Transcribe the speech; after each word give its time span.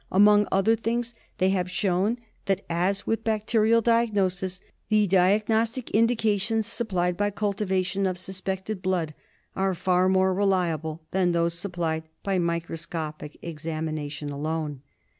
Among 0.11 0.47
other 0.51 0.75
things 0.75 1.13
they 1.37 1.49
have 1.51 1.69
shown 1.69 2.17
that, 2.47 2.65
as 2.71 3.05
with 3.05 3.23
bacterial 3.23 3.81
diagnosis, 3.81 4.59
the 4.89 5.05
diagnostic 5.05 5.91
indications 5.91 6.65
supplied 6.65 7.15
by 7.15 7.29
cultivation 7.29 8.07
of 8.07 8.17
suspected 8.17 8.81
blood 8.81 9.13
are 9.55 9.75
far 9.75 10.09
more 10.09 10.33
reliable 10.33 11.01
m 11.01 11.05
than 11.11 11.31
those 11.33 11.53
supplied 11.53 12.01
by 12.23 12.39
microscopic 12.39 13.37
examination 13.43 14.29
alone. 14.31 14.81